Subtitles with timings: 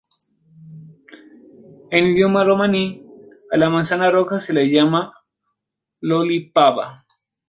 [1.91, 2.85] En idioma romaní,
[3.51, 5.13] a la manzana roja se la llama
[6.01, 6.87] "loli-phaba".